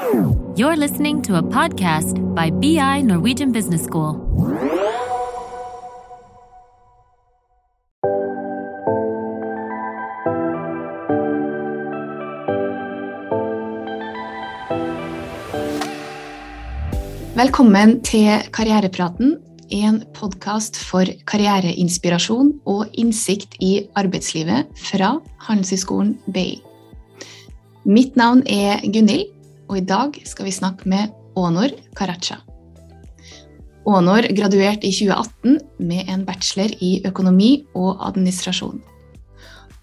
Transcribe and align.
You're 0.00 0.76
listening 0.76 1.20
to 1.28 1.36
a 1.36 1.42
podcast 1.42 2.16
by 2.34 2.48
BI 2.48 3.02
Norwegian 3.02 3.52
Business 3.52 3.84
School. 3.84 4.16
Velkommen 17.36 18.00
til 18.00 18.40
Karrierepraten, 18.52 19.36
en 19.70 20.04
podkast 20.14 20.80
for 20.80 21.04
karriereinspirasjon 21.28 22.54
og 22.64 22.88
innsikt 22.96 23.60
i 23.60 23.84
arbeidslivet 23.94 24.72
fra 24.80 25.18
Handelshøyskolen 25.44 26.16
BI. 26.32 26.62
Mitt 27.84 28.16
navn 28.16 28.42
er 28.48 28.80
Gunhild, 28.80 29.28
og 29.70 29.78
i 29.78 29.86
dag 29.86 30.16
skal 30.26 30.48
vi 30.48 30.54
snakke 30.54 30.88
med 30.90 31.14
Ånor 31.38 31.70
Karacha. 31.94 32.40
Ånor 33.86 34.26
graduerte 34.36 34.88
i 34.88 34.92
2018 34.92 35.60
med 35.78 36.10
en 36.10 36.24
bachelor 36.26 36.74
i 36.82 36.90
økonomi 37.06 37.52
og 37.78 38.02
administrasjon, 38.10 38.80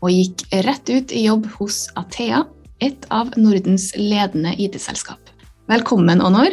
og 0.03 0.11
gikk 0.11 0.43
rett 0.67 0.91
ut 0.91 1.15
i 1.15 1.23
jobb 1.25 1.47
hos 1.55 1.85
Athea, 1.97 2.43
et 2.83 3.07
av 3.09 3.31
Nordens 3.39 3.89
ledende 3.97 4.51
IT-selskap. 4.59 5.31
Velkommen, 5.71 6.21
Ånor. 6.21 6.51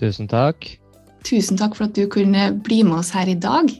Tusen 0.00 0.26
takk. 0.26 0.66
Tusen 1.22 1.60
takk 1.60 1.76
for 1.78 1.86
at 1.86 1.94
du 1.94 2.08
kunne 2.10 2.48
bli 2.64 2.80
med 2.82 3.04
oss 3.04 3.12
her 3.14 3.30
i 3.30 3.38
dag. 3.38 3.70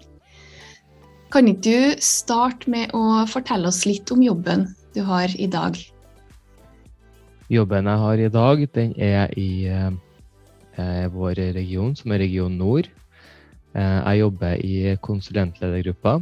Kan 1.32 1.48
ikke 1.48 1.64
du 1.64 2.04
starte 2.04 2.70
med 2.70 2.92
å 2.94 3.24
fortelle 3.26 3.72
oss 3.72 3.82
litt 3.88 4.12
om 4.14 4.22
jobben 4.22 4.68
du 4.94 5.02
har 5.08 5.32
i 5.34 5.48
dag? 5.50 5.80
Jobben 7.52 7.84
jeg 7.84 8.00
har 8.00 8.16
i 8.16 8.28
dag, 8.32 8.60
den 8.72 8.92
er 8.96 9.32
i 9.36 9.66
eh, 9.68 11.08
vår 11.12 11.36
region, 11.52 11.92
som 11.92 12.14
er 12.14 12.22
region 12.24 12.54
nord. 12.56 12.88
Eh, 13.76 13.98
jeg 13.98 14.22
jobber 14.22 14.62
i 14.64 14.94
konsulentledergruppa. 15.04 16.14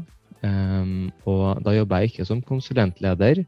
Eh, 0.42 0.90
og 1.30 1.62
da 1.62 1.76
jobber 1.76 2.02
jeg 2.02 2.10
ikke 2.10 2.26
som 2.26 2.42
konsulentleder, 2.42 3.44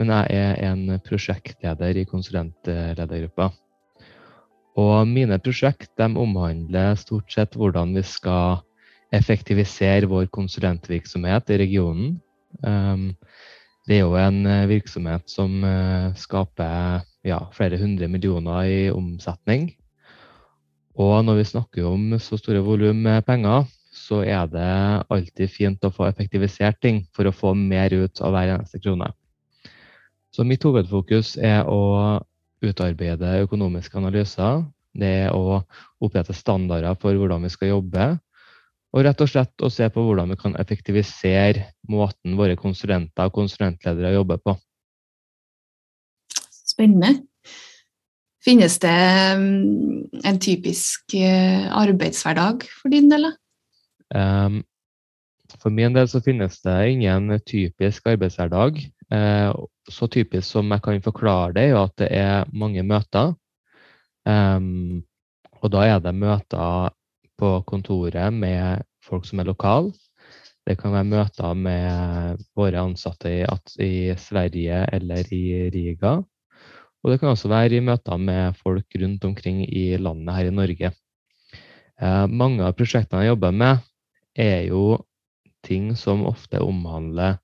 men 0.00 0.14
jeg 0.14 0.40
er 0.40 0.64
en 0.70 1.02
prosjektleder 1.04 2.00
i 2.00 2.08
konsulentledergruppa. 2.08 3.50
Og 4.80 5.04
mine 5.04 5.36
prosjekt 5.36 5.92
de 6.00 6.08
omhandler 6.16 6.96
stort 6.96 7.28
sett 7.28 7.60
hvordan 7.60 7.92
vi 7.92 8.08
skal 8.08 8.62
effektivisere 9.12 10.08
vår 10.08 10.32
konsulentvirksomhet 10.32 11.52
i 11.52 11.60
regionen. 11.60 12.14
Um, 12.64 13.10
det 13.88 13.98
er 13.98 14.04
jo 14.04 14.14
en 14.14 14.44
eh, 14.46 14.68
virksomhet 14.70 15.26
som 15.30 15.56
uh, 15.66 16.12
skaper 16.14 17.02
ja, 17.26 17.38
flere 17.54 17.78
hundre 17.80 18.08
millioner 18.10 18.66
i 18.66 18.80
omsetning. 18.92 19.70
Og 20.98 21.22
når 21.24 21.40
vi 21.40 21.48
snakker 21.48 21.86
om 21.88 22.10
så 22.20 22.36
store 22.40 22.60
volum 22.64 23.06
penger, 23.26 23.64
så 23.92 24.22
er 24.24 24.48
det 24.48 24.68
alltid 25.12 25.52
fint 25.52 25.84
å 25.84 25.92
få 25.92 26.08
effektivisert 26.08 26.80
ting 26.80 27.02
for 27.16 27.28
å 27.28 27.34
få 27.34 27.54
mer 27.56 27.92
ut 27.92 28.20
av 28.24 28.34
hver 28.34 28.54
eneste 28.56 28.80
krone. 28.82 29.10
Så 30.32 30.44
mitt 30.48 30.64
hovedfokus 30.64 31.36
er 31.36 31.68
å 31.68 32.20
utarbeide 32.64 33.42
økonomiske 33.44 33.98
analyser. 34.00 34.62
Det 34.96 35.10
er 35.26 35.36
å 35.36 35.60
opprette 36.02 36.36
standarder 36.36 36.96
for 37.00 37.16
hvordan 37.16 37.44
vi 37.44 37.52
skal 37.52 37.74
jobbe. 37.74 38.06
Og 38.92 39.06
rett 39.06 39.20
og 39.24 39.28
slett 39.28 39.64
å 39.64 39.70
se 39.72 39.88
på 39.92 40.04
hvordan 40.04 40.32
vi 40.32 40.38
kan 40.40 40.56
effektivisere 40.60 41.68
måten 41.88 42.36
våre 42.36 42.56
konsulenter 42.60 43.28
og 43.28 43.36
konsulentledere 43.36 44.12
jobber 44.16 44.40
på. 44.40 44.56
Spennende. 46.72 47.20
Finnes 48.42 48.78
det 48.82 48.98
mm, 49.38 50.24
en 50.26 50.38
typisk 50.42 51.14
eh, 51.14 51.68
arbeidshverdag 51.70 52.64
for 52.80 52.90
din 52.90 53.10
del? 53.12 53.28
Um, 54.14 54.62
for 55.60 55.70
min 55.70 55.94
del 55.94 56.08
så 56.10 56.20
finnes 56.24 56.58
det 56.64 56.78
ingen 56.90 57.30
typisk 57.46 58.08
arbeidshverdag. 58.10 58.80
Eh, 59.14 59.52
så 59.90 60.08
typisk 60.10 60.48
som 60.48 60.74
jeg 60.74 60.82
kan 60.82 61.04
forklare 61.04 61.54
det, 61.54 61.68
er 61.70 61.78
at 61.84 61.96
det 62.00 62.10
er 62.18 62.50
mange 62.52 62.82
møter. 62.82 63.34
Um, 64.26 65.02
og 65.62 65.70
da 65.74 65.86
er 65.86 66.02
det 66.02 66.14
møter 66.14 66.90
på 67.38 67.52
kontoret 67.66 68.34
med 68.34 68.82
folk 69.02 69.26
som 69.26 69.42
er 69.42 69.50
lokale. 69.50 69.92
Det 70.66 70.76
kan 70.78 70.94
være 70.94 71.10
møter 71.10 71.54
med 71.58 72.42
våre 72.54 72.82
ansatte 72.86 73.30
i, 73.30 73.42
i, 73.82 74.14
Sverige 74.18 74.84
eller 74.94 75.26
i 75.34 75.70
Riga. 75.74 76.20
Og 77.02 77.10
det 77.10 77.18
kan 77.20 77.32
også 77.32 77.50
være 77.50 77.78
i 77.78 77.84
møter 77.84 78.18
med 78.18 78.58
folk 78.62 78.98
rundt 79.02 79.24
omkring 79.26 79.62
i 79.66 79.96
landet 79.98 80.36
her 80.36 80.50
i 80.50 80.54
Norge. 80.54 80.92
Eh, 82.02 82.26
mange 82.30 82.62
av 82.66 82.76
prosjektene 82.78 83.24
jeg 83.24 83.34
jobber 83.34 83.54
med, 83.54 83.82
er 84.38 84.68
jo 84.70 85.00
ting 85.66 85.92
som 85.98 86.24
ofte 86.26 86.62
omhandler 86.62 87.40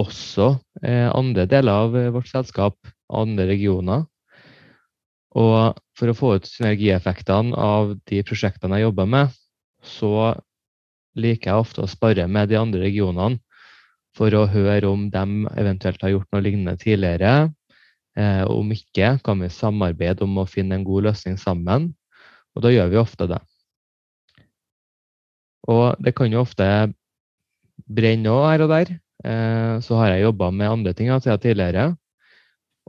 også 0.00 0.54
eh, 0.82 1.08
andre 1.12 1.46
deler 1.48 1.84
av 1.84 1.96
eh, 1.96 2.10
vårt 2.12 2.30
selskap, 2.30 2.78
andre 3.12 3.46
regioner. 3.52 4.06
Og 5.36 5.78
for 5.96 6.12
å 6.12 6.16
få 6.16 6.34
ut 6.36 6.48
synergieffektene 6.48 7.56
av 7.56 7.94
de 8.08 8.20
prosjektene 8.26 8.80
jeg 8.80 8.88
jobber 8.88 9.08
med, 9.08 9.32
så 9.84 10.34
liker 11.18 11.50
jeg 11.50 11.64
ofte 11.64 11.84
å 11.84 11.90
spare 11.90 12.26
med 12.28 12.48
de 12.52 12.58
andre 12.60 12.84
regionene 12.84 13.40
for 14.16 14.32
å 14.36 14.46
høre 14.52 14.88
om 14.88 15.08
de 15.12 15.24
eventuelt 15.60 16.02
har 16.04 16.12
gjort 16.12 16.28
noe 16.32 16.44
lignende 16.44 16.76
tidligere. 16.80 17.52
Eh, 18.18 18.44
om 18.44 18.72
ikke, 18.74 19.16
kan 19.24 19.40
vi 19.40 19.48
samarbeide 19.52 20.26
om 20.26 20.42
å 20.42 20.48
finne 20.48 20.76
en 20.76 20.84
god 20.84 21.08
løsning 21.08 21.38
sammen. 21.40 21.92
Og 22.52 22.64
da 22.64 22.72
gjør 22.72 22.90
vi 22.92 23.00
ofte 23.00 23.28
det. 23.30 23.40
Og 25.70 25.96
det 26.02 26.12
kan 26.18 26.32
jo 26.32 26.42
ofte 26.42 26.66
brenne 27.86 28.32
òg 28.32 28.46
her 28.50 28.64
og 28.66 28.72
der. 28.74 28.94
Eh, 29.24 29.74
så 29.84 29.98
har 30.00 30.12
jeg 30.12 30.26
jobba 30.26 30.50
med 30.50 30.70
andre 30.70 30.92
ting 30.96 31.12
siden 31.14 31.40
tidligere. 31.40 31.92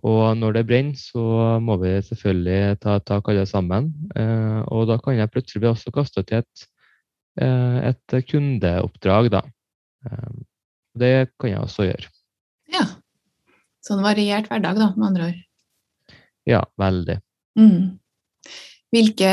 Og 0.03 0.35
når 0.35 0.57
det 0.57 0.66
brenner, 0.67 1.00
så 1.00 1.59
må 1.63 1.78
vi 1.79 1.94
selvfølgelig 2.03 2.79
ta 2.84 2.97
tak 3.00 3.29
alle 3.31 3.45
sammen. 3.47 3.94
Eh, 4.17 4.61
og 4.67 4.90
da 4.90 4.97
kan 5.00 5.16
jeg 5.16 5.31
plutselig 5.31 5.69
også 5.69 5.94
kaste 5.95 6.23
til 6.28 6.41
et, 6.41 6.66
eh, 7.40 7.94
et 7.94 8.17
kundeoppdrag, 8.28 9.31
da. 9.31 9.45
Det 11.00 11.31
kan 11.40 11.50
jeg 11.50 11.59
også 11.63 11.88
gjøre. 11.88 12.09
Ja. 12.73 12.84
Sånn 13.83 14.03
variert 14.05 14.47
hverdag, 14.51 14.79
da, 14.79 14.91
med 14.95 15.09
andre 15.09 15.27
ord. 15.31 15.41
Ja, 16.47 16.61
veldig. 16.79 17.17
Mm. 17.59 17.99
Hvilke 18.94 19.29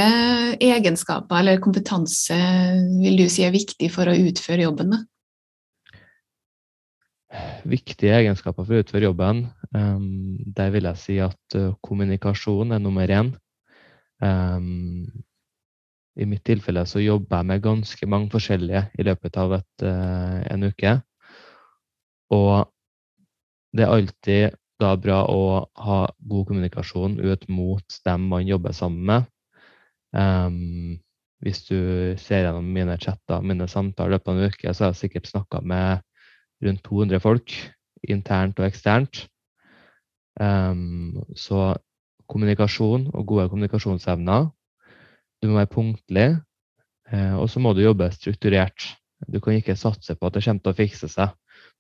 egenskaper 0.63 1.43
eller 1.43 1.61
kompetanse 1.63 2.37
vil 3.03 3.19
du 3.21 3.27
si 3.31 3.45
er 3.45 3.55
viktig 3.55 3.91
for 3.93 4.09
å 4.11 4.17
utføre 4.17 4.65
jobben? 4.67 4.95
da? 4.95 5.05
viktige 7.69 8.17
egenskaper 8.19 8.67
for 8.67 8.77
å 8.77 8.85
utføre 8.85 9.07
jobben. 9.09 9.45
Um, 9.75 10.39
der 10.57 10.73
vil 10.75 10.89
jeg 10.91 11.01
si 11.01 11.19
at 11.23 11.59
uh, 11.59 11.73
kommunikasjon 11.85 12.75
er 12.75 12.83
nummer 12.83 13.11
én. 13.11 13.33
Um, 14.21 15.07
I 16.19 16.27
mitt 16.29 16.43
tilfelle 16.45 16.83
så 16.89 17.03
jobber 17.03 17.41
jeg 17.41 17.51
med 17.53 17.65
ganske 17.65 18.11
mange 18.11 18.31
forskjellige 18.33 18.83
i 18.99 19.07
løpet 19.07 19.39
av 19.41 19.57
et, 19.61 19.87
uh, 19.87 20.41
en 20.51 20.67
uke. 20.67 20.97
Og 22.35 22.70
det 23.77 23.85
er 23.85 23.95
alltid 23.95 24.57
da 24.81 24.95
bra 24.97 25.21
å 25.29 25.43
ha 25.85 26.01
god 26.31 26.49
kommunikasjon 26.49 27.19
ut 27.21 27.47
mot 27.53 28.01
dem 28.07 28.29
man 28.33 28.49
jobber 28.49 28.75
sammen 28.77 29.05
med. 29.11 29.29
Um, 30.17 31.01
hvis 31.45 31.63
du 31.69 31.77
ser 32.21 32.45
gjennom 32.45 32.69
mine 32.75 32.97
chatter, 33.01 33.45
mine 33.45 33.69
samtaler 33.71 34.11
i 34.11 34.17
løpet 34.17 34.33
av 34.33 34.39
en 34.39 34.53
uke, 34.53 34.73
så 34.73 34.85
har 34.85 34.95
jeg 34.95 35.03
sikkert 35.05 35.31
snakka 35.31 35.63
med 35.65 36.03
rundt 36.65 36.83
200 36.85 37.23
folk, 37.25 37.55
internt 38.09 38.61
og 38.61 38.69
eksternt. 38.69 39.25
Um, 40.41 41.21
så 41.37 41.75
kommunikasjon 42.31 43.09
og 43.13 43.27
gode 43.29 43.49
kommunikasjonsevner. 43.53 44.49
Du 45.41 45.49
må 45.49 45.61
være 45.61 45.73
punktlig, 45.73 46.29
uh, 47.13 47.37
og 47.41 47.49
så 47.53 47.63
må 47.63 47.73
du 47.77 47.85
jobbe 47.85 48.11
strukturert. 48.17 48.93
Du 49.29 49.41
kan 49.41 49.57
ikke 49.57 49.77
satse 49.77 50.17
på 50.17 50.29
at 50.29 50.37
det 50.37 50.45
kommer 50.45 50.65
til 50.65 50.73
å 50.73 50.79
fikse 50.79 51.09
seg, 51.13 51.33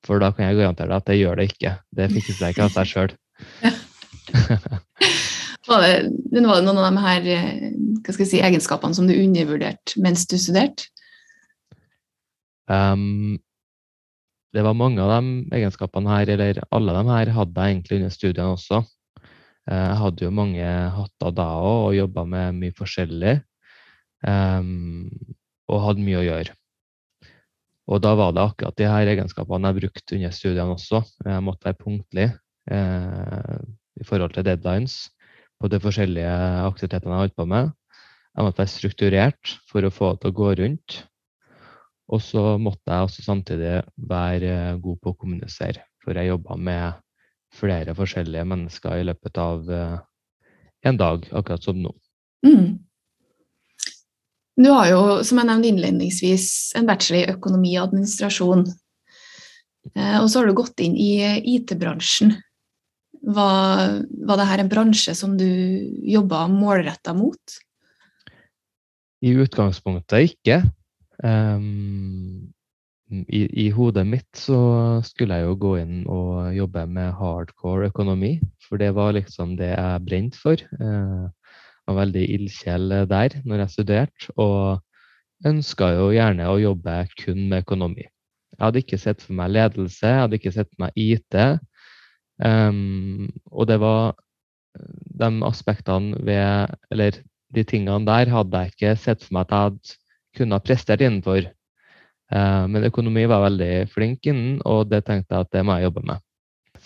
for 0.07 0.23
da 0.23 0.31
kan 0.35 0.49
jeg 0.49 0.61
garantere 0.61 0.91
deg 0.91 1.01
at 1.01 1.11
det 1.11 1.19
gjør 1.19 1.41
det 1.41 1.49
ikke. 1.51 1.75
Det 1.97 2.11
fikser 2.15 2.39
seg 2.39 2.55
ikke 2.55 2.69
av 2.69 2.77
seg 2.77 2.91
sjøl. 2.91 3.13
var, 5.71 5.85
det, 5.85 6.45
var 6.45 6.61
det 6.61 6.67
noen 6.67 6.81
av 6.81 6.89
de 6.89 7.05
her 7.05 7.29
eh, 7.35 8.23
si, 8.23 8.41
egenskapene 8.41 8.97
som 8.97 9.09
du 9.09 9.15
undervurderte 9.17 10.03
mens 10.05 10.27
du 10.31 10.37
studerte? 10.41 10.89
Um, 12.71 13.39
det 14.55 14.63
var 14.67 14.79
mange 14.79 15.03
av 15.03 15.11
de 15.17 15.59
egenskapene 15.59 16.11
her, 16.11 16.31
eller 16.35 16.63
alle 16.75 16.95
de 16.95 17.03
her, 17.11 17.35
hadde 17.35 17.67
jeg 17.67 17.75
egentlig 17.75 18.01
under 18.01 18.15
studiene 18.15 18.55
også. 18.55 18.81
Eh, 19.71 19.85
jeg 19.85 19.99
hadde 20.03 20.27
jo 20.27 20.33
mange 20.35 20.73
hatter 20.97 21.37
da 21.37 21.49
òg, 21.61 21.91
og 21.91 21.99
jobba 21.99 22.27
med 22.35 22.59
mye 22.59 22.77
forskjellig. 22.77 23.37
Um, 24.27 25.07
og 25.71 25.85
hadde 25.87 26.05
mye 26.05 26.21
å 26.21 26.27
gjøre. 26.27 26.57
Og 27.89 28.03
da 28.05 28.13
var 28.19 28.35
det 28.37 28.43
akkurat 28.45 28.77
de 28.79 28.89
her 28.89 29.11
egenskapene 29.15 29.71
jeg 29.71 29.81
brukte 29.81 30.17
under 30.17 30.35
studiene 30.35 30.77
også. 30.77 31.03
Jeg 31.25 31.45
måtte 31.47 31.71
være 31.71 31.81
punktlig 31.81 32.27
eh, 32.71 33.61
i 34.01 34.07
forhold 34.07 34.35
til 34.37 34.47
deadlines. 34.47 35.11
på 35.61 35.69
de 35.69 35.77
forskjellige 35.77 36.37
aktivitetene 36.65 37.13
jeg 37.13 37.21
holdt 37.21 37.37
på 37.37 37.45
med. 37.45 37.71
Jeg 38.37 38.45
måtte 38.47 38.63
være 38.63 38.73
strukturert 38.73 39.51
for 39.69 39.85
å 39.85 39.91
få 39.93 40.13
det 40.15 40.23
til 40.23 40.31
å 40.31 40.39
gå 40.39 40.53
rundt. 40.63 40.95
Og 42.09 42.23
så 42.25 42.57
måtte 42.59 42.89
jeg 42.89 43.07
også 43.07 43.23
samtidig 43.23 43.83
være 43.97 44.79
god 44.81 44.97
på 45.03 45.13
å 45.13 45.19
kommunisere, 45.21 45.85
for 46.03 46.17
jeg 46.17 46.31
jobba 46.33 46.57
med 46.57 47.03
flere 47.53 47.95
forskjellige 47.95 48.47
mennesker 48.49 49.03
i 49.03 49.05
løpet 49.05 49.39
av 49.39 49.69
en 50.83 50.97
dag, 50.97 51.29
akkurat 51.29 51.63
som 51.63 51.77
nå. 51.77 51.93
Mm. 52.47 52.81
Du 54.61 54.69
har 54.69 54.91
jo, 54.91 55.01
som 55.25 55.41
jeg 55.41 55.49
nevnte 55.49 55.71
innledningsvis, 55.71 56.47
en 56.77 56.89
bachelor 56.89 57.23
i 57.23 57.33
økonomi 57.33 57.73
og 57.79 57.87
administrasjon. 57.89 58.67
Eh, 59.95 60.17
og 60.21 60.29
så 60.29 60.41
har 60.41 60.51
du 60.51 60.57
gått 60.59 60.83
inn 60.85 60.99
i 61.01 61.15
IT-bransjen. 61.55 62.35
Var, 63.21 63.97
var 64.29 64.41
dette 64.41 64.61
en 64.61 64.71
bransje 64.73 65.15
som 65.17 65.37
du 65.41 65.49
jobba 66.09 66.45
målretta 66.53 67.15
mot? 67.17 67.57
I 69.25 69.33
utgangspunktet 69.41 70.35
ikke. 70.35 70.61
Um, 71.25 72.53
i, 73.11 73.43
i, 73.65 73.67
hodet 73.75 74.07
mitt 74.09 74.29
så 74.39 74.61
skulle 75.05 75.41
jeg 75.41 75.49
jo 75.49 75.57
gå 75.61 75.75
inn 75.83 75.97
og 76.09 76.55
jobbe 76.57 76.87
med 76.89 77.13
hardcore 77.19 77.91
økonomi, 77.91 78.37
for 78.65 78.81
det 78.81 78.93
var 78.97 79.17
liksom 79.17 79.57
det 79.61 79.73
jeg 79.75 80.05
brente 80.07 80.41
for. 80.41 80.63
Uh, 80.81 81.29
var 81.91 81.99
veldig 82.05 82.23
ildsjel 82.37 82.95
der 83.11 83.37
når 83.45 83.65
jeg 83.65 83.75
studerte, 83.75 84.31
og 84.39 84.81
ønska 85.51 85.93
jo 85.97 86.11
gjerne 86.15 86.49
å 86.49 86.59
jobbe 86.61 86.97
kun 87.19 87.47
med 87.51 87.65
økonomi. 87.65 88.05
Jeg 88.05 88.63
hadde 88.63 88.83
ikke 88.83 89.01
sett 89.01 89.23
for 89.25 89.37
meg 89.39 89.55
ledelse, 89.55 90.05
jeg 90.05 90.25
hadde 90.25 90.37
ikke 90.37 90.53
sett 90.53 90.69
for 90.69 90.85
meg 90.85 91.01
IT. 91.01 91.37
Um, 92.41 93.31
og 93.51 93.69
det 93.71 93.79
var 93.81 94.15
de 95.21 95.29
aspektene 95.45 96.17
ved 96.25 96.73
Eller 96.95 97.19
de 97.53 97.65
tingene 97.67 98.07
der 98.07 98.31
hadde 98.33 98.63
jeg 98.63 98.73
ikke 98.73 98.93
sett 98.97 99.25
for 99.27 99.37
meg 99.37 99.49
at 99.49 99.53
jeg 99.53 99.65
hadde 99.67 99.97
kunnet 100.39 100.65
prestert 100.65 101.05
innenfor. 101.05 101.49
Uh, 102.31 102.65
men 102.71 102.87
økonomi 102.87 103.27
var 103.27 103.49
veldig 103.49 103.91
flink 103.91 104.29
innen, 104.31 104.61
og 104.65 104.91
det 104.93 105.03
tenkte 105.09 105.35
jeg 105.35 105.49
at 105.49 105.55
det 105.57 105.65
må 105.67 105.79
jeg 105.79 105.89
jobbe 105.89 106.05
med. 106.13 106.23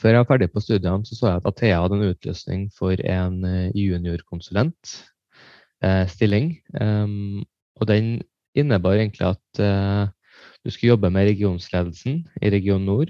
Før 0.05 0.13
jeg 0.13 0.21
var 0.21 0.27
ferdig 0.29 0.51
på 0.53 0.61
studiene, 0.61 1.01
så, 1.09 1.17
så 1.17 1.31
jeg 1.31 1.41
at 1.41 1.47
Athea 1.49 1.79
hadde 1.81 1.97
en 1.97 2.11
utlysning 2.11 2.67
for 2.77 2.93
en 2.93 3.41
eh, 3.49 3.73
juniorkonsulentstilling. 3.73 6.61
Eh, 6.77 6.85
um, 6.85 7.41
og 7.81 7.89
den 7.89 8.21
innebar 8.53 8.93
egentlig 8.99 9.25
at 9.31 9.47
uh, 9.65 10.13
du 10.61 10.69
skulle 10.69 10.93
jobbe 10.93 11.09
med 11.11 11.25
regionsledelsen 11.31 12.29
i 12.43 12.51
Region 12.53 12.85
Nord. 12.85 13.09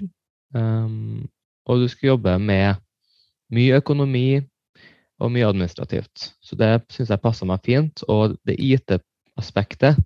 Um, 0.55 1.27
og 1.67 1.83
du 1.83 1.87
skulle 1.91 2.13
jobbe 2.13 2.39
med 2.39 2.79
mye 3.51 3.75
økonomi 3.83 4.39
og 5.19 5.31
mye 5.35 5.51
administrativt. 5.51 6.39
Så 6.39 6.55
det 6.55 6.87
syns 6.95 7.11
jeg 7.11 7.23
passa 7.27 7.43
meg 7.43 7.59
fint. 7.67 8.07
Og 8.07 8.39
det 8.47 8.55
IT-aspektet 8.55 9.99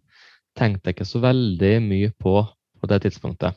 tenkte 0.57 0.89
jeg 0.89 0.97
ikke 0.97 1.05
så 1.05 1.21
veldig 1.21 1.85
mye 1.85 2.09
på 2.17 2.49
på 2.79 2.87
det 2.89 3.01
tidspunktet. 3.05 3.53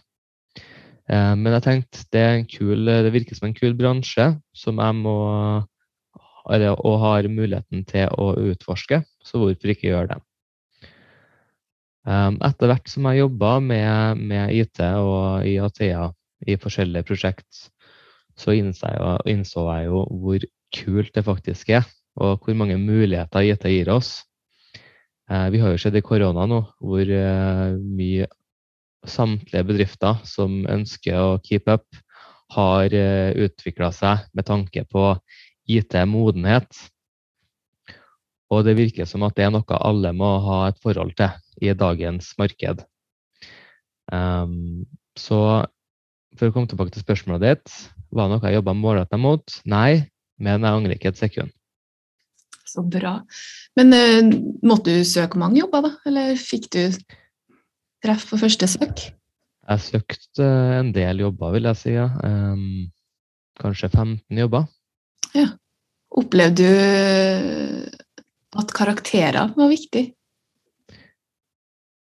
Eh, 1.10 1.34
men 1.38 1.56
jeg 1.56 1.64
tenkte 1.66 2.04
det, 2.14 2.26
kul, 2.52 2.86
det, 2.86 3.12
virker 3.14 3.38
som 3.38 3.48
en 3.48 3.56
kul 3.56 3.74
bransje 3.78 4.32
som 4.56 4.82
jeg 4.82 4.98
må 5.02 5.18
og 6.42 6.94
har 6.98 7.28
muligheten 7.30 7.84
til 7.86 8.10
å 8.18 8.32
utforske, 8.50 9.04
så 9.22 9.38
hvorfor 9.38 9.70
ikke 9.70 9.92
gjøre 9.92 10.08
det? 10.10 10.16
Um, 12.02 12.40
etter 12.42 12.66
hvert 12.66 12.90
som 12.90 13.06
jeg 13.06 13.20
jobba 13.20 13.52
med, 13.62 14.18
med, 14.18 14.50
IT 14.50 14.82
og 14.98 15.46
IATA 15.46 16.08
i 16.50 16.56
forskjellige 16.58 17.06
prosjekt, 17.06 17.68
så 18.34 18.56
innså 18.58 18.90
jeg, 18.90 19.36
innså 19.36 19.68
jeg 19.68 19.86
jo 19.86 20.02
hvor 20.10 20.48
kult 20.74 21.14
det 21.14 21.22
faktisk 21.28 21.70
er, 21.78 21.86
og 22.18 22.42
hvor 22.42 22.58
mange 22.58 22.80
muligheter 22.82 23.46
IT 23.46 23.68
gir 23.70 23.92
oss. 23.94 24.24
Uh, 25.30 25.46
vi 25.54 25.62
har 25.62 25.70
jo 25.70 25.78
sett 25.78 25.94
i 25.94 26.02
korona 26.02 26.48
nå 26.50 26.64
hvor 26.82 27.06
mye 27.06 28.26
samtlige 29.08 29.66
bedrifter 29.66 30.20
som 30.28 30.62
ønsker 30.70 31.18
å 31.18 31.40
keep 31.44 31.70
up, 31.70 31.86
har 32.52 32.92
eh, 32.92 33.32
utvikla 33.46 33.90
seg 33.94 34.26
med 34.36 34.46
tanke 34.48 34.84
på 34.90 35.12
IT-modenhet. 35.70 36.68
Og 38.52 38.66
det 38.66 38.76
virker 38.76 39.08
som 39.08 39.24
at 39.24 39.36
det 39.38 39.46
er 39.46 39.54
noe 39.54 39.78
alle 39.80 40.12
må 40.16 40.34
ha 40.44 40.66
et 40.68 40.80
forhold 40.84 41.14
til 41.16 41.32
i 41.64 41.72
dagens 41.72 42.34
marked. 42.40 42.84
Um, 44.12 44.84
så 45.16 45.64
for 46.36 46.48
å 46.48 46.52
komme 46.52 46.68
tilbake 46.68 46.92
til 46.92 47.04
spørsmålet 47.04 47.44
ditt, 47.46 47.74
var 48.12 48.28
det 48.28 48.36
noe 48.36 48.48
jeg 48.50 48.58
jobba 48.58 48.76
målretta 48.76 49.20
mot? 49.20 49.56
Nei, 49.68 50.04
men 50.42 50.64
jeg 50.66 50.76
angrer 50.76 50.98
ikke 50.98 51.12
et 51.12 51.20
sekund. 51.20 51.54
Så 52.68 52.84
bra. 52.84 53.18
Men 53.78 53.96
uh, 53.96 54.36
måtte 54.68 54.98
du 54.98 55.08
søke 55.08 55.40
mange 55.40 55.60
jobber, 55.62 55.88
da? 55.88 55.92
Eller 56.08 56.36
fikk 56.40 56.68
du 56.72 56.82
treff 58.02 58.28
på 58.30 58.38
første 58.40 58.68
søk? 58.70 59.04
Jeg 59.62 59.84
søkte 59.84 60.46
en 60.80 60.90
del 60.94 61.22
jobber, 61.22 61.52
vil 61.54 61.68
jeg 61.70 61.78
si. 61.78 61.92
Ja. 61.94 62.08
Kanskje 63.62 63.88
15 63.92 64.40
jobber. 64.42 64.66
Ja. 65.36 65.52
Opplevde 66.12 66.66
du 66.66 68.58
at 68.60 68.74
karakterer 68.76 69.54
var 69.56 69.70
viktig? 69.70 70.10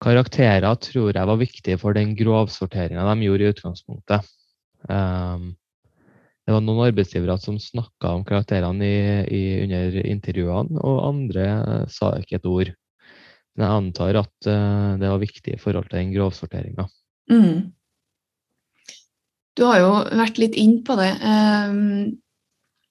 Karakterer 0.01 0.79
tror 0.81 1.13
jeg 1.13 1.29
var 1.29 1.41
viktig 1.41 1.75
for 1.83 1.93
den 1.97 2.15
grovsorteringa 2.17 3.05
de 3.11 3.27
gjorde 3.27 3.45
i 3.45 3.51
utgangspunktet. 3.53 4.31
Det 4.89 6.55
var 6.55 6.65
noen 6.65 6.87
arbeidsgivere 6.87 7.37
som 7.43 7.59
snakka 7.61 8.15
om 8.17 8.25
karakterene 8.25 8.87
i, 8.87 9.03
i, 9.29 9.43
under 9.67 9.99
intervjuene, 10.07 10.81
og 10.81 11.03
andre 11.11 11.45
sa 11.93 12.15
ikke 12.23 12.41
et 12.41 12.49
ord. 12.49 12.73
Men 13.59 13.67
jeg 13.67 13.83
antar 13.83 14.19
at 14.23 14.49
uh, 14.49 14.97
det 15.01 15.11
var 15.11 15.23
viktig 15.23 15.55
i 15.57 15.61
forhold 15.61 15.91
til 15.91 16.01
den 16.01 16.15
grovsorteringa. 16.15 16.87
Mm. 17.31 17.71
Du 19.59 19.67
har 19.67 19.81
jo 19.83 19.91
vært 20.17 20.39
litt 20.41 20.57
inn 20.59 20.79
på 20.87 20.97
det. 20.99 21.11
Um, 21.21 22.21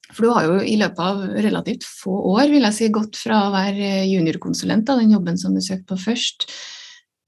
for 0.10 0.26
du 0.26 0.34
har 0.34 0.48
jo 0.48 0.58
i 0.66 0.76
løpet 0.80 1.00
av 1.06 1.22
relativt 1.46 1.86
få 1.86 2.16
år 2.34 2.50
vil 2.52 2.66
jeg 2.66 2.76
si, 2.76 2.90
gått 2.94 3.18
fra 3.20 3.46
å 3.46 3.54
være 3.54 4.04
juniorkonsulent, 4.10 4.90
av 4.90 5.02
den 5.02 5.14
jobben 5.16 5.40
som 5.40 5.56
du 5.56 5.62
søkte 5.64 5.94
på 5.94 6.00
først, 6.10 6.50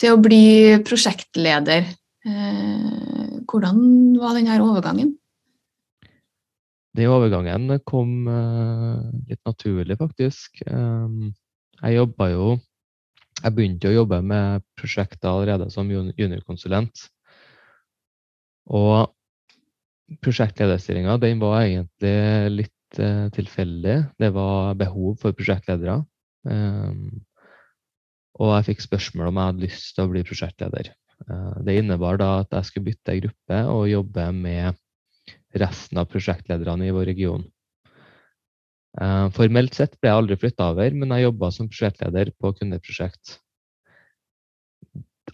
til 0.01 0.15
å 0.15 0.21
bli 0.21 0.77
prosjektleder. 0.85 1.87
Uh, 2.25 3.41
hvordan 3.49 3.81
var 4.21 4.37
denne 4.37 4.61
overgangen? 4.61 5.15
Den 6.97 7.07
overgangen 7.07 7.77
kom 7.87 8.27
uh, 8.27 8.99
litt 9.29 9.39
naturlig, 9.47 9.95
faktisk. 10.01 10.59
Um, 10.67 11.31
jeg 11.79 12.01
jobba 12.01 12.27
jo 12.33 12.47
jeg 13.41 13.55
begynte 13.57 13.89
å 13.89 13.95
jobbe 13.95 14.21
med 14.25 14.63
prosjekter 14.77 15.31
allerede 15.31 15.69
som 15.73 15.89
juniorkonsulent. 15.89 17.07
Og 18.71 19.09
prosjektlederstillinga 20.21 21.17
var 21.41 21.63
egentlig 21.63 22.15
litt 22.61 23.01
eh, 23.01 23.27
tilfeldig. 23.35 23.97
Det 24.19 24.31
var 24.35 24.77
behov 24.79 25.19
for 25.21 25.35
prosjektledere. 25.37 26.01
Um, 26.47 27.21
og 28.41 28.55
jeg 28.55 28.71
fikk 28.71 28.85
spørsmål 28.87 29.29
om 29.29 29.39
jeg 29.39 29.51
hadde 29.51 29.65
lyst 29.67 29.95
til 29.95 30.05
å 30.05 30.11
bli 30.11 30.23
prosjektleder. 30.25 30.91
Uh, 31.27 31.57
det 31.65 31.77
innebar 31.79 32.19
da 32.21 32.31
at 32.41 32.55
jeg 32.57 32.69
skulle 32.69 32.91
bytte 32.91 33.19
gruppe 33.21 33.63
og 33.71 33.89
jobbe 33.91 34.27
med 34.35 34.79
resten 35.61 35.99
av 36.01 36.09
prosjektlederne 36.11 36.87
i 36.87 36.95
vår 36.95 37.09
region. 37.11 37.43
Uh, 38.99 39.29
formelt 39.31 39.77
sett 39.77 39.93
ble 40.01 40.09
jeg 40.09 40.19
aldri 40.19 40.35
flytta 40.39 40.67
over, 40.73 40.91
men 40.97 41.13
jeg 41.15 41.29
jobba 41.29 41.49
som 41.55 41.69
prosjektleder 41.71 42.33
på 42.35 42.51
kundeprosjekt. 42.57 43.37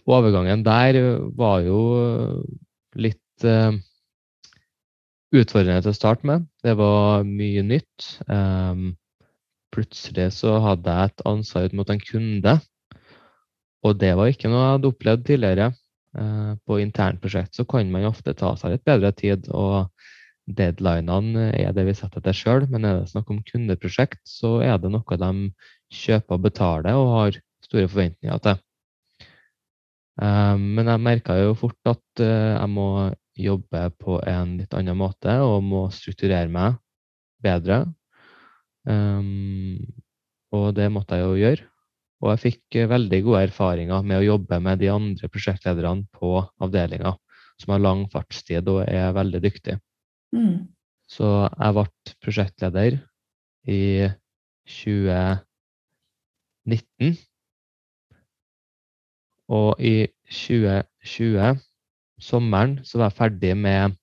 Overgangen 0.08 0.62
der 0.64 0.98
var 1.36 1.64
jo 1.66 1.80
litt 2.96 3.44
uh, 3.44 3.74
utfordrende 5.34 5.82
til 5.82 5.90
å 5.90 5.98
starte 5.98 6.28
med. 6.30 6.46
Det 6.64 6.76
var 6.78 7.26
mye 7.26 7.64
nytt. 7.66 8.06
Um, 8.30 8.92
plutselig 9.74 10.30
så 10.38 10.54
hadde 10.64 10.94
jeg 10.94 11.10
et 11.10 11.26
ansvar 11.28 11.66
ut 11.66 11.74
mot 11.76 11.90
en 11.92 12.00
kunde, 12.00 12.54
og 13.84 13.98
det 13.98 14.14
var 14.16 14.30
ikke 14.30 14.48
noe 14.48 14.62
jeg 14.62 14.76
hadde 14.76 14.90
opplevd 14.94 15.26
tidligere. 15.26 15.68
På 16.66 16.78
internprosjekt 16.80 17.54
så 17.54 17.66
kan 17.68 17.90
man 17.92 18.08
ofte 18.08 18.32
ta 18.34 18.54
seg 18.58 18.72
litt 18.72 18.86
bedre 18.88 19.10
tid. 19.14 19.44
og 19.52 19.90
deadlinene 20.56 21.50
er 21.56 21.74
det 21.76 21.84
vi 21.88 21.96
setter 21.96 22.24
til 22.24 22.36
sjøl, 22.36 22.66
men 22.72 22.86
er 22.86 23.00
det 23.00 23.10
snakk 23.12 23.28
om 23.32 23.42
kundeprosjekt, 23.46 24.20
så 24.26 24.58
er 24.64 24.78
det 24.80 24.90
noe 24.94 25.20
de 25.20 25.32
kjøper 25.94 26.38
og 26.38 26.46
betaler 26.46 26.98
og 26.98 27.12
har 27.16 27.38
store 27.66 27.90
forventninger 27.90 28.42
til. 28.46 28.58
Um, 30.18 30.74
men 30.74 30.88
jeg 30.90 31.04
merka 31.04 31.36
jo 31.38 31.54
fort 31.58 31.78
at 31.86 32.22
uh, 32.24 32.56
jeg 32.56 32.70
må 32.72 32.88
jobbe 33.38 33.84
på 34.02 34.18
en 34.26 34.56
litt 34.58 34.74
annen 34.74 34.98
måte 34.98 35.36
og 35.44 35.62
må 35.62 35.84
strukturere 35.94 36.50
meg 36.50 36.80
bedre. 37.44 37.84
Um, 38.88 39.78
og 40.54 40.72
det 40.74 40.88
måtte 40.90 41.18
jeg 41.18 41.28
jo 41.28 41.38
gjøre. 41.38 41.68
Og 42.18 42.32
jeg 42.32 42.42
fikk 42.48 42.80
veldig 42.90 43.20
gode 43.28 43.44
erfaringer 43.46 44.02
med 44.02 44.18
å 44.18 44.26
jobbe 44.32 44.58
med 44.64 44.80
de 44.82 44.88
andre 44.90 45.30
prosjektlederne 45.30 46.08
på 46.18 46.40
avdelinga, 46.64 47.14
som 47.62 47.76
har 47.76 47.84
lang 47.84 48.08
fartstid 48.10 48.66
og 48.72 48.82
er 48.88 49.14
veldig 49.14 49.42
dyktige. 49.44 49.78
Mm. 50.34 50.68
Så 51.08 51.48
jeg 51.48 51.74
ble 51.76 51.84
prosjektleder 52.24 52.98
i 53.68 54.08
2019. 54.68 57.16
Og 59.48 59.80
i 59.80 60.06
2020, 60.28 61.56
sommeren, 62.20 62.84
så 62.84 62.98
var 62.98 63.08
jeg 63.08 63.16
ferdig 63.16 63.56
med 63.56 63.96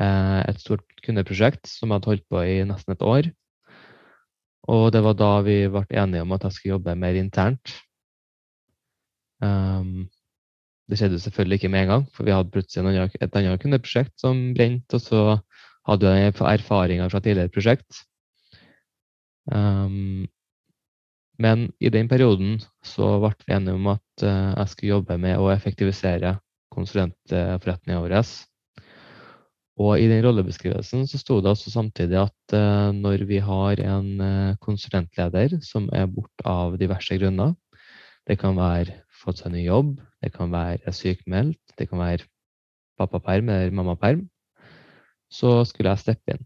eh, 0.00 0.42
et 0.48 0.58
stort 0.58 0.82
kundeprosjekt 1.06 1.66
som 1.70 1.90
jeg 1.90 1.94
hadde 2.00 2.10
holdt 2.10 2.26
på 2.32 2.38
i 2.42 2.64
nesten 2.66 2.92
et 2.96 3.02
år. 3.06 3.30
Og 4.66 4.90
det 4.90 5.02
var 5.06 5.14
da 5.14 5.40
vi 5.46 5.70
ble 5.70 5.86
enige 5.94 6.22
om 6.26 6.34
at 6.34 6.42
jeg 6.48 6.54
skulle 6.56 6.74
jobbe 6.74 6.98
mer 6.98 7.14
internt. 7.20 7.76
Um, 9.38 10.10
det 10.86 10.98
skjedde 11.00 11.18
selvfølgelig 11.22 11.60
ikke 11.60 11.70
med 11.72 11.84
en 11.84 11.92
gang, 11.92 12.06
for 12.14 12.26
vi 12.26 12.34
hadde 12.34 12.52
plutselig 12.54 13.08
et 13.20 13.38
annet 13.38 13.62
kundeprosjekt 13.62 14.14
som 14.22 14.52
brente, 14.54 14.98
og 14.98 15.02
så 15.02 15.22
hadde 15.86 16.14
jeg 16.14 16.34
erfaringer 16.34 17.10
fra 17.10 17.20
tidligere 17.22 17.52
prosjekt. 17.54 18.02
Um, 19.50 20.26
men 21.38 21.68
i 21.82 21.90
den 21.92 22.08
perioden 22.10 22.58
så 22.86 23.16
ble 23.22 23.34
vi 23.44 23.54
enige 23.54 23.76
om 23.76 23.92
at 23.92 24.24
uh, 24.24 24.54
jeg 24.56 24.72
skulle 24.72 24.94
jobbe 24.94 25.18
med 25.22 25.38
å 25.38 25.50
effektivisere 25.52 26.36
konsulentforretninga 26.74 28.00
vår. 28.02 28.16
Og 29.76 30.00
i 30.00 30.08
den 30.08 30.22
rollebeskrivelsen 30.24 31.04
så 31.10 31.20
sto 31.20 31.38
det 31.44 31.52
også 31.52 31.70
samtidig 31.74 32.18
at 32.22 32.56
uh, 32.56 32.94
når 32.96 33.26
vi 33.28 33.42
har 33.44 33.82
en 33.84 34.10
uh, 34.22 34.56
konsulentleder 34.62 35.58
som 35.66 35.90
er 35.92 36.08
borte 36.08 36.46
av 36.48 36.78
diverse 36.80 37.18
grunner, 37.20 37.54
det 38.26 38.38
kan 38.40 38.56
være 38.58 39.02
fått 39.14 39.42
seg 39.42 39.52
ny 39.54 39.66
jobb, 39.66 39.98
det 40.22 40.32
kan 40.34 40.52
være 40.52 40.92
sykmeldt, 40.92 41.60
det 41.78 41.88
kan 41.90 42.00
være 42.00 42.26
pappaperm 42.98 43.48
eller 43.52 43.74
mammaperm, 43.76 44.26
så 45.30 45.64
skulle 45.68 45.92
jeg 45.92 46.04
steppe 46.04 46.34
inn. 46.36 46.44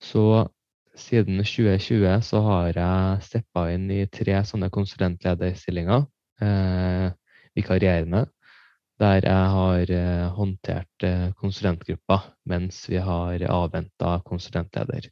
Så 0.00 0.48
siden 0.96 1.40
2020 1.44 2.20
så 2.24 2.40
har 2.44 2.72
jeg 2.76 3.22
steppa 3.26 3.66
inn 3.74 3.88
i 3.92 4.04
tre 4.12 4.40
sånne 4.46 4.70
konsulentlederstillinger, 4.72 6.06
eh, 6.44 7.08
vikarierende, 7.56 8.26
der 9.00 9.24
jeg 9.24 9.46
har 9.54 9.92
eh, 9.96 10.26
håndtert 10.36 11.06
eh, 11.06 11.30
konsulentgruppa 11.40 12.20
mens 12.48 12.82
vi 12.90 13.00
har 13.00 13.44
avventa 13.48 14.18
konsulentleder. 14.26 15.08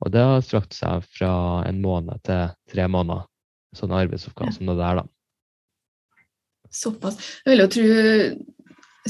Og 0.00 0.12
det 0.14 0.22
har 0.22 0.44
strakt 0.46 0.76
seg 0.76 1.04
fra 1.18 1.32
en 1.68 1.82
måned 1.82 2.22
til 2.24 2.54
tre 2.70 2.88
måneder, 2.88 3.26
sånne 3.76 4.04
arbeidsoppgaver 4.04 4.54
som 4.54 4.70
det 4.70 4.78
der, 4.78 5.02
da. 5.02 5.17
Såpass. 6.74 7.16
Jeg 7.44 7.50
vil 7.52 7.62
jo 7.64 7.68
tro 7.72 7.84
jeg 7.88 8.36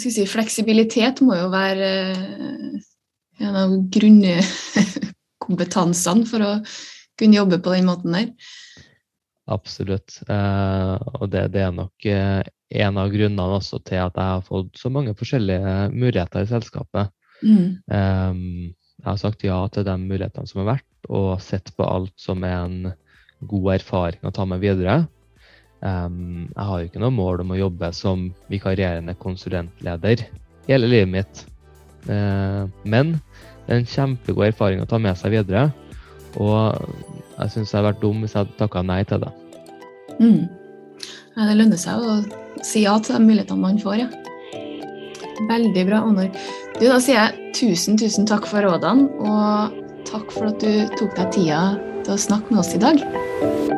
skal 0.02 0.12
si, 0.14 0.24
Fleksibilitet 0.30 1.16
må 1.26 1.32
jo 1.34 1.48
være 1.50 1.88
eh, 2.14 2.78
en 3.42 3.54
av 3.58 3.70
grunnkompetansene 3.94 6.24
for 6.28 6.40
å 6.44 6.62
kunne 7.18 7.38
jobbe 7.40 7.58
på 7.64 7.72
den 7.74 7.88
måten 7.88 8.12
der. 8.14 8.28
Absolutt. 9.48 10.20
Eh, 10.28 10.96
og 11.18 11.30
det, 11.32 11.48
det, 11.54 11.62
er 11.64 11.72
nok 11.74 12.06
eh, 12.06 12.42
en 12.84 12.98
av 13.00 13.10
grunnene 13.10 13.56
også 13.58 13.76
til 13.88 13.98
at 14.04 14.14
jeg 14.14 14.28
har 14.36 14.42
fått 14.46 14.78
så 14.78 14.88
mange 14.92 15.14
forskjellige 15.18 15.90
muligheter 15.94 16.40
i 16.44 16.50
selskapet. 16.50 17.06
Mm. 17.42 17.78
Eh, 17.90 18.34
jeg 18.98 19.06
har 19.08 19.18
sagt 19.20 19.44
ja 19.46 19.68
til 19.72 19.84
de 19.88 19.96
mulighetene 20.02 20.46
som 20.50 20.60
har 20.62 20.68
vært, 20.76 20.92
og 21.08 21.42
sett 21.42 21.68
på 21.78 21.84
alt 21.86 22.14
som 22.20 22.44
er 22.46 22.58
en 22.60 22.78
god 23.48 23.74
erfaring 23.78 24.22
å 24.26 24.34
ta 24.34 24.44
med 24.48 24.60
videre. 24.62 25.06
Um, 25.78 26.48
jeg 26.50 26.64
har 26.68 26.80
jo 26.80 26.88
ikke 26.88 27.02
noe 27.02 27.14
mål 27.14 27.44
om 27.44 27.52
å 27.54 27.60
jobbe 27.60 27.92
som 27.94 28.28
vikarierende 28.50 29.14
konsulentleder 29.22 30.24
hele 30.66 30.90
livet 30.90 31.12
mitt. 31.12 31.44
Uh, 32.08 32.66
men 32.82 33.14
det 33.66 33.74
er 33.74 33.82
en 33.82 33.90
kjempegod 33.92 34.48
erfaring 34.50 34.82
å 34.82 34.88
ta 34.90 34.98
med 35.02 35.18
seg 35.20 35.36
videre. 35.36 35.68
Og 36.38 36.74
jeg 37.38 37.52
syns 37.54 37.70
jeg 37.70 37.78
hadde 37.78 37.90
vært 37.92 38.02
dum 38.02 38.24
hvis 38.24 38.34
jeg 38.34 38.42
hadde 38.44 38.58
takka 38.58 38.82
nei 38.86 39.02
til 39.08 39.22
det. 39.22 39.32
Mm. 40.18 40.48
Ja, 41.36 41.46
det 41.46 41.58
lønner 41.60 41.80
seg 41.80 42.02
å 42.02 42.18
si 42.66 42.82
ja 42.82 42.96
til 42.98 43.18
de 43.18 43.22
mulighetene 43.28 43.62
man 43.62 43.78
får, 43.78 44.02
ja. 44.02 44.08
Veldig 45.48 45.84
bra, 45.86 46.02
Onor. 46.02 46.32
Du, 46.80 46.86
da 46.88 46.98
sier 47.02 47.20
jeg 47.20 47.54
tusen, 47.54 47.98
tusen 48.00 48.26
takk 48.26 48.48
for 48.50 48.66
rådene, 48.66 49.06
og 49.22 49.78
takk 50.08 50.34
for 50.34 50.50
at 50.50 50.62
du 50.62 50.96
tok 50.98 51.14
deg 51.14 51.34
tida 51.36 51.62
til 52.02 52.16
å 52.16 52.22
snakke 52.26 52.50
med 52.50 52.64
oss 52.64 52.74
i 52.74 52.82
dag. 52.82 53.77